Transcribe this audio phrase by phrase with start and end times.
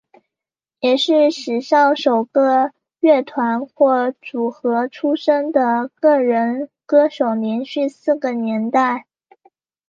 [0.79, 9.05] 也是史上首位乐团或组合出身的个人歌手连续四个年代。